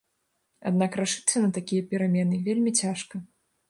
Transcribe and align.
Аднак 0.69 0.97
рашыцца 1.01 1.43
на 1.45 1.53
такія 1.61 1.87
перамены 1.95 2.43
вельмі 2.51 2.79
цяжка. 2.85 3.27